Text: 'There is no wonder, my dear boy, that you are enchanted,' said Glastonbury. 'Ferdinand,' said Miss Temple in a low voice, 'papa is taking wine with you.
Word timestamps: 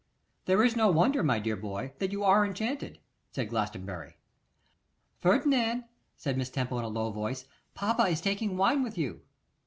'There 0.45 0.63
is 0.63 0.75
no 0.75 0.89
wonder, 0.89 1.21
my 1.21 1.37
dear 1.37 1.55
boy, 1.55 1.93
that 1.99 2.11
you 2.11 2.23
are 2.23 2.43
enchanted,' 2.43 2.97
said 3.29 3.49
Glastonbury. 3.49 4.17
'Ferdinand,' 5.19 5.83
said 6.17 6.37
Miss 6.39 6.49
Temple 6.49 6.79
in 6.79 6.85
a 6.85 6.89
low 6.89 7.11
voice, 7.11 7.45
'papa 7.75 8.05
is 8.07 8.19
taking 8.19 8.57
wine 8.57 8.81
with 8.81 8.97
you. 8.97 9.21